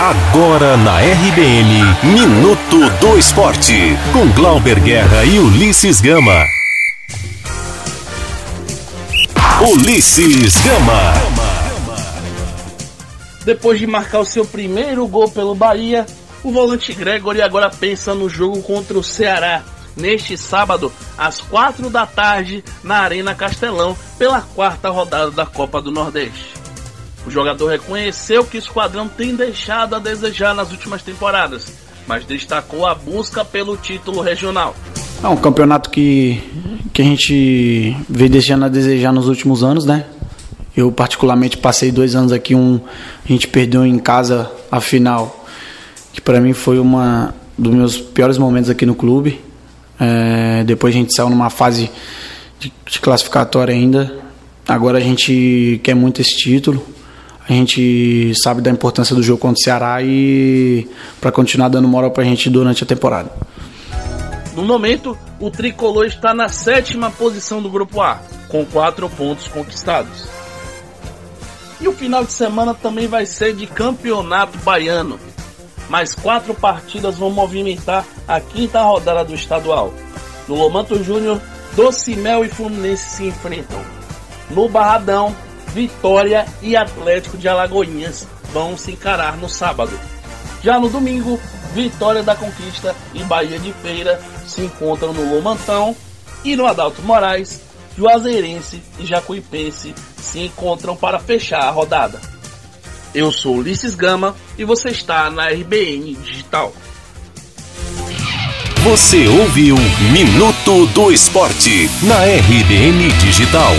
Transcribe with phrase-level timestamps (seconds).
[0.00, 6.46] Agora na RBN, Minuto do Esporte, com Glauber Guerra e Ulisses Gama.
[9.60, 11.14] Ulisses Gama.
[13.44, 16.06] Depois de marcar o seu primeiro gol pelo Bahia,
[16.44, 19.64] o volante Gregory agora pensa no jogo contra o Ceará,
[19.96, 25.90] neste sábado, às quatro da tarde, na Arena Castelão, pela quarta rodada da Copa do
[25.90, 26.57] Nordeste.
[27.26, 31.66] O jogador reconheceu que o esquadrão tem deixado a desejar nas últimas temporadas,
[32.06, 34.74] mas destacou a busca pelo título regional.
[35.22, 36.40] É um campeonato que,
[36.92, 40.06] que a gente veio deixando a desejar nos últimos anos, né?
[40.76, 42.80] Eu particularmente passei dois anos aqui, um
[43.24, 45.44] a gente perdeu em casa a final,
[46.12, 49.40] que para mim foi uma dos meus piores momentos aqui no clube.
[49.98, 51.90] É, depois a gente saiu numa fase
[52.60, 54.16] de, de classificatória ainda.
[54.66, 56.86] Agora a gente quer muito esse título.
[57.48, 60.86] A gente sabe da importância do jogo contra o Ceará e
[61.18, 63.32] para continuar dando moral para a gente durante a temporada.
[64.54, 70.28] No momento, o tricolor está na sétima posição do grupo A, com quatro pontos conquistados.
[71.80, 75.18] E o final de semana também vai ser de campeonato baiano.
[75.88, 79.94] Mais quatro partidas vão movimentar a quinta rodada do estadual.
[80.46, 81.40] No Lomanto Júnior,
[81.74, 83.80] Docimel e Fluminense se enfrentam.
[84.50, 85.34] No Barradão,
[85.72, 89.98] Vitória e Atlético de Alagoinhas vão se encarar no sábado.
[90.62, 91.38] Já no domingo,
[91.74, 95.94] Vitória da Conquista e Bahia de Feira se encontram no Lomantão
[96.44, 97.60] e no Adalto Moraes,
[97.96, 102.20] Juazeirense e Jacuipense se encontram para fechar a rodada.
[103.14, 106.72] Eu sou Ulisses Gama e você está na RBN Digital.
[108.84, 109.76] Você ouviu
[110.12, 113.74] Minuto do Esporte na RBN Digital.